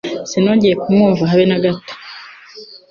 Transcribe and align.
Sinongeye 0.29 0.75
kumwumva 0.81 1.23
habe 1.31 1.43
nagato. 1.47 1.93